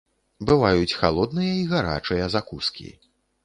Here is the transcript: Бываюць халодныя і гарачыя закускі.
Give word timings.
Бываюць 0.51 0.97
халодныя 1.01 1.53
і 1.59 1.61
гарачыя 1.77 2.33
закускі. 2.39 2.87